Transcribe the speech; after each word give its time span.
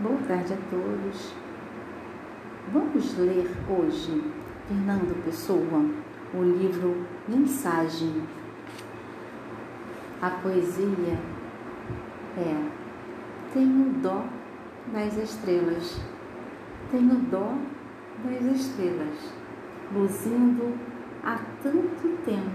Boa 0.00 0.18
tarde 0.26 0.52
a 0.52 0.56
todos. 0.70 1.32
Vamos 2.72 3.16
ler 3.16 3.48
hoje 3.70 4.24
Fernando 4.66 5.24
Pessoa, 5.24 5.88
o 6.34 6.42
livro 6.42 7.06
Mensagem. 7.28 8.24
A 10.20 10.30
poesia 10.30 11.16
é 12.36 12.70
Tenho 13.52 13.92
dó 14.02 14.24
das 14.92 15.16
estrelas, 15.16 16.00
tenho 16.90 17.14
dó 17.30 17.56
das 18.24 18.42
estrelas, 18.42 19.32
luzindo 19.94 20.76
há 21.22 21.38
tanto 21.62 22.18
tempo, 22.24 22.50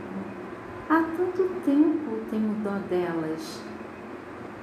há 0.90 1.04
tanto 1.16 1.50
tempo 1.64 2.20
tenho 2.30 2.54
dó 2.66 2.78
delas. 2.90 3.64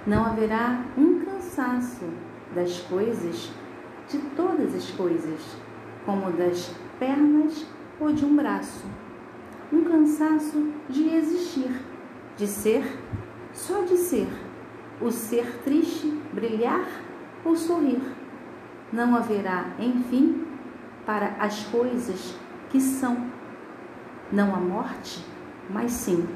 Não 0.07 0.27
haverá 0.27 0.85
um 0.99 1.25
cansaço 1.25 2.05
das 2.55 2.81
coisas, 2.81 3.51
de 4.09 4.19
todas 4.37 4.75
as 4.75 4.91
coisas, 4.91 5.57
como 6.05 6.33
das 6.33 6.75
pernas 6.99 7.67
ou 8.01 8.13
de 8.13 8.25
um 8.25 8.37
braço. 8.37 8.85
Um 9.73 9.83
cansaço 9.83 10.73
de 10.89 11.09
existir, 11.09 11.71
de 12.37 12.47
ser, 12.47 12.85
só 13.53 13.83
de 13.83 13.97
ser, 13.97 14.29
o 15.01 15.11
ser 15.11 15.61
triste, 15.65 16.09
brilhar 16.33 16.87
ou 17.45 17.57
sorrir. 17.57 18.01
Não 18.93 19.17
haverá, 19.17 19.71
enfim, 19.79 20.47
para 21.05 21.37
as 21.41 21.65
coisas 21.65 22.37
que 22.71 22.81
são, 22.81 23.31
não 24.33 24.55
a 24.55 24.59
morte, 24.59 25.25
mas 25.69 25.91
sim 25.91 26.27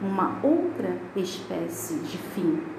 uma 0.00 0.38
outra 0.42 0.98
espécie 1.16 1.94
de 2.00 2.18
fim 2.18 2.75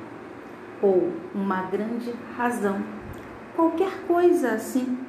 ou 0.82 1.12
uma 1.34 1.64
grande 1.64 2.12
razão, 2.36 2.84
qualquer 3.56 4.06
coisa 4.06 4.52
assim, 4.52 5.06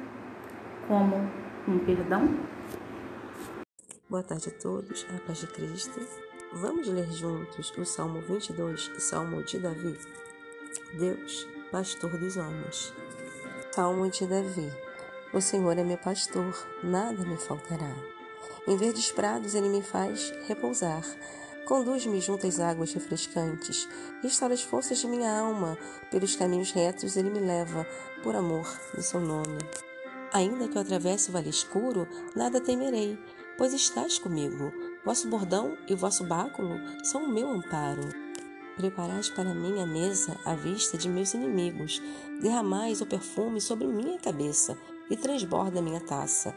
como 0.87 1.15
um 1.67 1.79
perdão? 1.79 2.27
Boa 4.09 4.23
tarde 4.23 4.49
a 4.49 4.59
todos, 4.59 5.05
a 5.15 5.19
paz 5.27 5.39
de 5.39 5.47
Cristo. 5.47 5.99
Vamos 6.53 6.87
ler 6.87 7.11
juntos 7.11 7.71
o 7.77 7.85
Salmo 7.85 8.21
22 8.21 8.91
e 8.97 8.99
Salmo 8.99 9.43
de 9.43 9.59
Davi. 9.59 9.99
Deus, 10.97 11.47
pastor 11.71 12.17
dos 12.17 12.35
homens. 12.37 12.91
Salmo 13.71 14.09
de 14.09 14.25
Davi. 14.25 14.71
O 15.31 15.39
Senhor 15.39 15.77
é 15.77 15.83
meu 15.83 15.97
pastor, 15.97 16.67
nada 16.83 17.23
me 17.23 17.37
faltará. 17.37 17.93
Em 18.67 18.75
verdes 18.75 19.11
prados 19.11 19.53
ele 19.53 19.69
me 19.69 19.83
faz 19.83 20.33
repousar 20.47 21.03
Conduz-me 21.69 22.19
junto 22.19 22.47
às 22.47 22.59
águas 22.59 22.93
refrescantes, 22.93 23.87
restaura 24.23 24.55
as 24.55 24.63
forças 24.63 24.97
de 24.97 25.05
minha 25.05 25.31
alma, 25.31 25.77
pelos 26.09 26.35
caminhos 26.35 26.71
retos 26.71 27.15
ele 27.15 27.29
me 27.29 27.39
leva, 27.39 27.85
por 28.23 28.35
amor 28.35 28.67
do 28.95 29.03
seu 29.03 29.19
nome. 29.19 29.59
Ainda 30.33 30.67
que 30.67 30.75
eu 30.75 30.81
atravesse 30.81 31.29
o 31.29 31.31
vale 31.31 31.51
escuro, 31.51 32.07
nada 32.35 32.59
temerei, 32.59 33.19
pois 33.55 33.71
estás 33.71 34.17
comigo. 34.17 34.73
Vosso 35.05 35.29
bordão 35.29 35.77
e 35.87 35.93
vosso 35.93 36.23
báculo 36.23 36.75
são 37.03 37.25
o 37.25 37.31
meu 37.31 37.47
amparo. 37.47 38.09
Preparais 38.75 39.29
para 39.29 39.53
mim 39.53 39.79
a 39.79 39.85
mesa 39.85 40.39
à 40.45 40.55
vista 40.55 40.97
de 40.97 41.07
meus 41.07 41.35
inimigos, 41.35 42.01
derramais 42.41 42.99
o 42.99 43.05
perfume 43.05 43.61
sobre 43.61 43.85
minha 43.85 44.17
cabeça 44.17 44.75
e 45.07 45.15
transborda 45.15 45.83
minha 45.83 46.01
taça. 46.01 46.51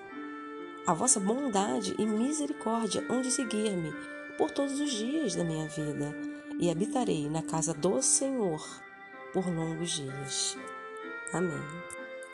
A 0.87 0.95
vossa 0.95 1.21
bondade 1.21 1.95
e 1.99 2.07
misericórdia 2.07 3.05
hão 3.11 3.21
de 3.21 3.31
seguir-me 3.31 3.93
por 4.37 4.51
todos 4.51 4.81
os 4.81 4.91
dias 4.91 5.35
da 5.35 5.45
minha 5.45 5.69
vida 5.69 6.15
e 6.59 6.71
habitarei 6.71 7.29
na 7.29 7.43
casa 7.43 7.75
do 7.75 8.01
Senhor 8.03 8.63
por 9.33 9.47
longos 9.47 9.91
dias. 9.91 10.57
Amém. 11.33 11.63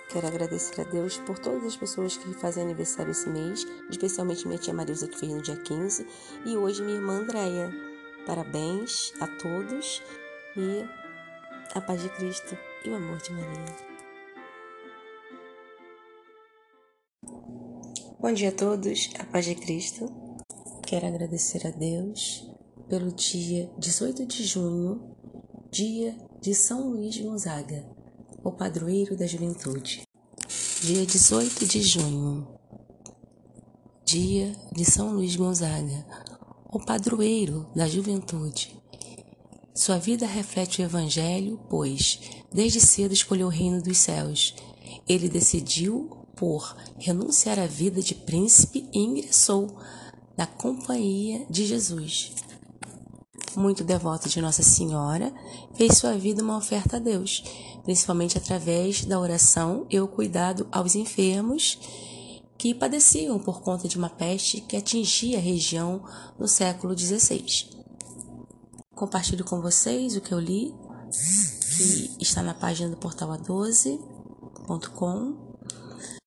Quero 0.09 0.27
agradecer 0.27 0.81
a 0.81 0.85
Deus 0.85 1.19
por 1.19 1.39
todas 1.39 1.65
as 1.65 1.77
pessoas 1.77 2.17
que 2.17 2.33
fazem 2.35 2.65
aniversário 2.65 3.11
esse 3.11 3.29
mês, 3.29 3.67
especialmente 3.91 4.47
minha 4.47 4.59
tia 4.59 4.73
Marisa, 4.73 5.07
que 5.07 5.19
fez 5.19 5.33
no 5.33 5.43
dia 5.43 5.57
15, 5.57 6.07
e 6.47 6.57
hoje 6.57 6.83
minha 6.83 6.97
irmã 6.97 7.21
Andréia. 7.21 7.71
Parabéns 8.27 9.13
a 9.21 9.27
todos 9.27 10.03
e 10.57 10.85
a 11.75 11.81
paz 11.81 12.03
de 12.03 12.09
Cristo 12.11 12.57
e 12.85 12.91
o 12.91 12.97
amor 12.97 13.19
de 13.19 13.33
Maria. 13.33 13.77
Bom 18.19 18.33
dia 18.33 18.49
a 18.49 18.53
todos, 18.53 19.11
a 19.19 19.25
paz 19.25 19.45
de 19.45 19.55
Cristo. 19.55 20.28
Quero 20.89 21.07
agradecer 21.07 21.67
a 21.67 21.71
Deus 21.71 22.51
pelo 22.89 23.13
dia 23.13 23.71
18 23.79 24.25
de 24.25 24.43
junho, 24.43 25.15
dia 25.71 26.17
de 26.41 26.55
São 26.55 26.89
Luís 26.89 27.15
Gonzaga, 27.21 27.87
o 28.43 28.51
padroeiro 28.51 29.15
da 29.15 29.27
juventude. 29.27 30.09
Dia 30.81 31.05
18 31.05 31.67
de 31.67 31.83
junho, 31.83 32.49
dia 34.03 34.57
de 34.75 34.83
São 34.83 35.13
Luís 35.13 35.37
Gonzaga, 35.37 36.07
o 36.73 36.81
padroeiro 36.81 37.67
da 37.77 37.87
juventude. 37.87 38.75
Sua 39.75 39.99
vida 39.99 40.27
reflete 40.27 40.81
o 40.81 40.87
Evangelho, 40.87 41.61
pois, 41.69 42.19
desde 42.51 42.81
cedo 42.81 43.13
escolheu 43.13 43.49
o 43.49 43.51
reino 43.51 43.83
dos 43.83 43.99
céus. 43.99 44.55
Ele 45.07 45.29
decidiu 45.29 46.09
por 46.35 46.75
renunciar 46.97 47.59
à 47.59 47.67
vida 47.67 48.01
de 48.01 48.15
príncipe 48.15 48.89
e 48.91 49.01
ingressou 49.01 49.77
da 50.39 50.47
Companhia 50.47 51.45
de 51.51 51.67
Jesus. 51.67 52.33
Muito 53.57 53.83
devoto 53.83 54.29
de 54.29 54.41
Nossa 54.41 54.63
Senhora, 54.63 55.35
fez 55.75 55.99
sua 55.99 56.17
vida 56.17 56.45
uma 56.45 56.57
oferta 56.57 56.99
a 56.99 57.01
Deus, 57.01 57.43
principalmente 57.83 58.39
através 58.39 59.05
da 59.05 59.19
oração 59.19 59.85
e 59.91 59.99
o 59.99 60.07
cuidado 60.07 60.69
aos 60.71 60.95
enfermos 60.95 61.77
que 62.57 62.73
padeciam 62.73 63.41
por 63.41 63.63
conta 63.63 63.89
de 63.89 63.99
uma 63.99 64.09
peste 64.09 64.61
que 64.61 64.77
atingia 64.77 65.39
a 65.39 65.41
região 65.41 66.05
no 66.39 66.47
século 66.47 66.97
XVI. 66.97 67.45
Compartilho 68.95 69.45
com 69.45 69.61
vocês 69.61 70.15
o 70.15 70.21
que 70.21 70.31
eu 70.31 70.39
li, 70.39 70.73
que 71.77 72.23
está 72.23 72.45
na 72.45 72.55
página 72.55 72.89
do 72.91 72.97
portal 72.97 73.31
a12.com. 73.31 73.99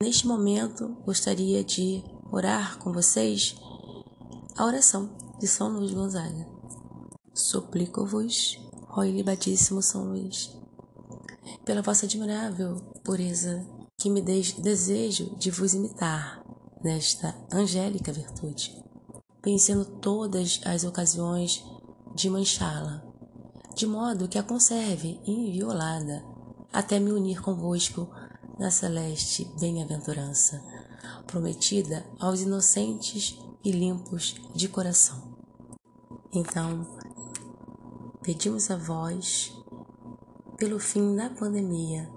Neste 0.04 0.28
momento, 0.28 0.98
gostaria 1.06 1.64
de 1.64 2.04
orar 2.30 2.78
com 2.78 2.92
vocês 2.92 3.56
a 4.62 4.66
oração 4.68 5.10
de 5.40 5.48
São 5.48 5.70
Luís 5.70 5.92
Gonzaga. 5.92 6.48
Suplico-vos, 7.34 8.60
ó 8.92 9.04
ilibadíssimo 9.04 9.82
São 9.82 10.04
Luís, 10.04 10.56
pela 11.66 11.82
vossa 11.82 12.06
admirável 12.06 12.76
pureza, 13.04 13.66
que 13.98 14.08
me 14.08 14.22
deis 14.22 14.52
desejo 14.52 15.36
de 15.36 15.50
vos 15.50 15.74
imitar 15.74 16.44
nesta 16.84 17.36
angélica 17.52 18.14
virtude, 18.14 18.86
vencendo 19.44 19.84
todas 19.84 20.62
as 20.64 20.84
ocasiões 20.84 21.66
de 22.14 22.30
manchá-la, 22.30 23.04
de 23.76 23.88
modo 23.88 24.28
que 24.28 24.38
a 24.38 24.44
conserve 24.44 25.20
inviolada, 25.26 26.24
até 26.72 27.00
me 27.00 27.12
unir 27.12 27.42
convosco 27.42 28.08
na 28.60 28.70
celeste 28.70 29.44
bem-aventurança, 29.60 30.64
prometida 31.26 32.06
aos 32.20 32.42
inocentes 32.42 33.40
e 33.64 33.72
limpos 33.72 34.36
de 34.54 34.68
coração. 34.68 35.36
Então, 36.34 36.88
pedimos 38.24 38.72
a 38.72 38.76
vós, 38.76 39.54
pelo 40.58 40.80
fim 40.80 41.16
da 41.16 41.30
pandemia, 41.30 42.10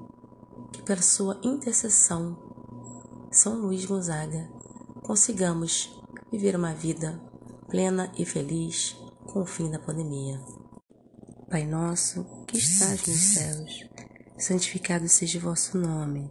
que 0.73 0.83
pela 0.83 1.03
sua 1.03 1.41
intercessão, 1.43 2.37
São 3.31 3.61
Luís 3.61 3.85
Gonzaga, 3.85 4.49
consigamos 5.03 5.91
viver 6.31 6.57
uma 6.57 6.75
vida 6.75 7.21
plena 7.69 8.13
e 8.17 8.25
feliz 8.25 8.97
com 9.27 9.43
o 9.43 9.47
fim 9.47 9.71
da 9.71 9.79
pandemia. 9.79 10.41
Pai 11.51 11.67
nosso, 11.67 12.25
que 12.47 12.57
estás 12.57 13.07
nos 13.07 13.17
céus, 13.17 13.85
santificado 14.39 15.09
seja 15.09 15.39
o 15.39 15.43
vosso 15.43 15.77
nome. 15.79 16.31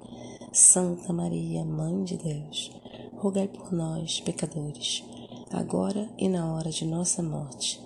Santa 0.53 1.13
Maria, 1.13 1.63
Mãe 1.63 2.03
de 2.03 2.17
Deus, 2.17 2.71
rogai 3.13 3.47
por 3.47 3.71
nós, 3.71 4.19
pecadores, 4.19 5.01
agora 5.49 6.09
e 6.17 6.27
na 6.27 6.53
hora 6.53 6.69
de 6.69 6.83
nossa 6.83 7.23
morte. 7.23 7.81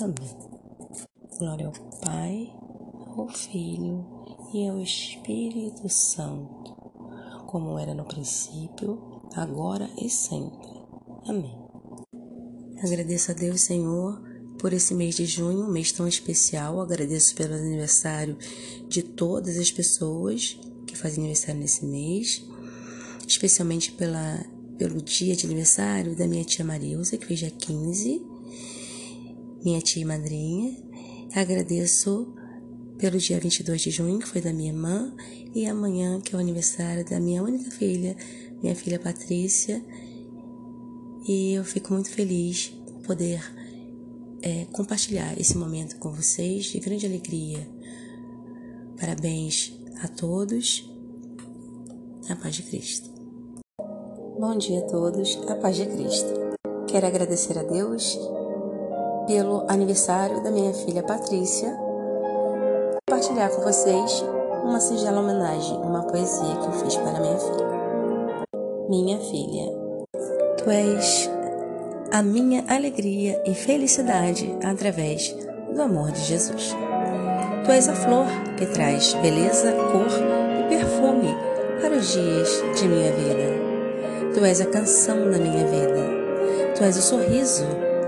Amém. 0.00 0.34
Glória 1.38 1.66
ao 1.66 1.72
Pai, 2.00 2.50
ao 3.14 3.28
Filho 3.28 4.02
e 4.54 4.66
ao 4.66 4.80
Espírito 4.80 5.90
Santo, 5.90 6.72
como 7.48 7.78
era 7.78 7.92
no 7.92 8.06
princípio, 8.06 9.20
agora 9.34 9.90
e 10.00 10.08
sempre. 10.08 10.70
Amém. 11.26 11.54
Agradeço 12.82 13.32
a 13.32 13.34
Deus, 13.34 13.60
Senhor, 13.60 14.22
por 14.58 14.72
esse 14.72 14.94
mês 14.94 15.16
de 15.16 15.26
junho, 15.26 15.66
um 15.66 15.70
mês 15.70 15.92
tão 15.92 16.08
especial. 16.08 16.80
Agradeço 16.80 17.34
pelo 17.34 17.52
aniversário 17.52 18.38
de 18.88 19.02
todas 19.02 19.58
as 19.58 19.70
pessoas 19.70 20.58
que 20.96 21.02
fazem 21.02 21.24
aniversário 21.24 21.60
nesse 21.60 21.84
mês, 21.84 22.44
especialmente 23.26 23.92
pela, 23.92 24.44
pelo 24.78 25.00
dia 25.00 25.36
de 25.36 25.46
aniversário 25.46 26.16
da 26.16 26.26
minha 26.26 26.44
tia 26.44 26.64
Marilza, 26.64 27.16
que 27.16 27.26
fez 27.26 27.38
dia 27.40 27.50
15, 27.50 28.24
minha 29.64 29.80
tia 29.80 30.02
e 30.02 30.04
madrinha. 30.04 30.76
Agradeço 31.34 32.34
pelo 32.98 33.18
dia 33.18 33.38
22 33.38 33.80
de 33.80 33.90
junho, 33.90 34.18
que 34.18 34.26
foi 34.26 34.40
da 34.40 34.52
minha 34.52 34.70
irmã, 34.70 35.14
e 35.54 35.66
amanhã, 35.66 36.20
que 36.20 36.34
é 36.34 36.38
o 36.38 36.40
aniversário 36.40 37.04
da 37.04 37.20
minha 37.20 37.42
única 37.42 37.70
filha, 37.70 38.16
minha 38.62 38.74
filha 38.74 38.98
Patrícia. 38.98 39.84
E 41.28 41.52
eu 41.52 41.64
fico 41.64 41.92
muito 41.92 42.10
feliz 42.10 42.68
por 42.86 43.02
poder 43.02 43.42
é, 44.40 44.64
compartilhar 44.72 45.38
esse 45.38 45.58
momento 45.58 45.96
com 45.96 46.10
vocês 46.10 46.66
de 46.66 46.78
grande 46.78 47.04
alegria. 47.04 47.68
Parabéns 48.98 49.75
a 50.02 50.08
todos. 50.08 50.90
A 52.30 52.36
paz 52.36 52.56
de 52.56 52.62
Cristo. 52.64 53.10
Bom 54.38 54.56
dia 54.56 54.80
a 54.80 54.82
todos. 54.82 55.38
A 55.48 55.54
paz 55.56 55.76
de 55.76 55.86
Cristo. 55.86 56.28
Quero 56.86 57.06
agradecer 57.06 57.58
a 57.58 57.62
Deus 57.62 58.18
pelo 59.26 59.64
aniversário 59.68 60.42
da 60.42 60.50
minha 60.50 60.72
filha 60.72 61.02
Patrícia 61.02 61.86
compartilhar 63.08 63.48
com 63.50 63.62
vocês 63.62 64.24
uma 64.62 64.78
singela 64.78 65.20
homenagem, 65.20 65.78
uma 65.78 66.02
poesia 66.02 66.56
que 66.56 66.66
eu 66.66 66.72
fiz 66.72 66.96
para 66.96 67.20
minha 67.20 67.38
filha. 67.38 67.66
Minha 68.88 69.18
filha, 69.18 69.72
tu 70.58 70.70
és 70.70 71.30
a 72.12 72.22
minha 72.22 72.64
alegria 72.68 73.42
e 73.46 73.54
felicidade 73.54 74.56
através 74.62 75.34
do 75.74 75.82
amor 75.82 76.12
de 76.12 76.20
Jesus. 76.20 76.74
Tu 77.66 77.72
és 77.72 77.88
a 77.88 77.94
flor 77.94 78.26
que 78.56 78.64
traz 78.66 79.12
beleza, 79.14 79.72
cor 79.72 80.06
e 80.60 80.68
perfume 80.68 81.36
para 81.82 81.96
os 81.96 82.12
dias 82.12 82.64
de 82.78 82.88
minha 82.88 83.12
vida. 83.12 84.32
Tu 84.32 84.44
és 84.44 84.60
a 84.60 84.66
canção 84.66 85.30
da 85.30 85.36
minha 85.36 85.66
vida. 85.66 86.74
Tu 86.76 86.84
és 86.84 86.96
o 86.96 87.02
sorriso 87.02 87.66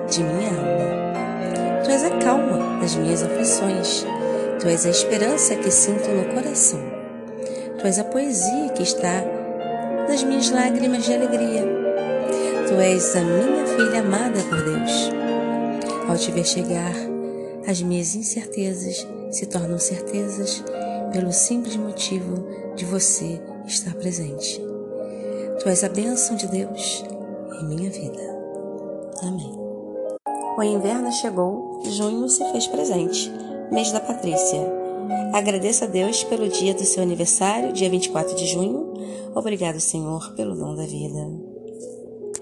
de 0.09 0.23
minha 0.23 0.49
alma. 0.49 1.83
Tu 1.85 1.91
és 1.91 2.05
a 2.05 2.11
calma 2.19 2.81
das 2.81 2.95
minhas 2.95 3.23
aflições 3.23 4.07
Tu 4.61 4.67
és 4.67 4.85
a 4.87 4.91
esperança 4.91 5.55
que 5.55 5.71
sinto 5.71 6.09
no 6.11 6.35
coração. 6.35 6.81
Tu 7.79 7.87
és 7.87 7.99
a 8.01 8.05
poesia 8.05 8.71
que 8.71 8.83
está 8.83 9.25
nas 10.09 10.25
minhas 10.25 10.51
lágrimas 10.51 11.05
de 11.05 11.15
alegria. 11.15 11.65
Tu 12.67 12.75
és 12.75 13.15
a 13.15 13.21
minha 13.21 13.67
filha 13.67 14.01
amada 14.01 14.41
por 14.49 14.61
Deus. 14.65 15.13
Ao 16.09 16.17
te 16.17 16.33
ver 16.33 16.45
chegar, 16.45 16.93
as 17.69 17.83
minhas 17.83 18.15
incertezas 18.15 19.07
se 19.31 19.45
tornam 19.45 19.79
certezas 19.79 20.65
pelo 21.13 21.31
simples 21.31 21.77
motivo 21.77 22.47
de 22.75 22.87
você 22.87 23.39
estar 23.67 23.95
presente. 23.95 24.59
Tu 25.61 25.69
és 25.69 25.85
a 25.85 25.89
bênção 25.91 26.35
de 26.35 26.47
Deus 26.47 27.05
em 27.61 27.65
minha 27.67 27.91
vida. 27.91 28.23
Amém. 29.23 29.53
O 30.57 30.63
inverno 30.63 31.13
chegou, 31.13 31.83
junho 31.85 32.27
se 32.31 32.43
fez 32.53 32.67
presente 32.67 33.31
mês 33.71 33.93
da 33.93 34.01
Patrícia. 34.01 34.61
Agradeço 35.35 35.85
a 35.85 35.87
Deus 35.87 36.25
pelo 36.25 36.49
dia 36.49 36.73
do 36.73 36.85
seu 36.85 37.03
aniversário, 37.03 37.75
dia 37.75 37.91
24 37.91 38.35
de 38.35 38.47
junho. 38.47 38.95
Obrigado, 39.35 39.79
Senhor, 39.79 40.33
pelo 40.35 40.57
dom 40.57 40.75
da 40.75 40.87
vida. 40.87 41.38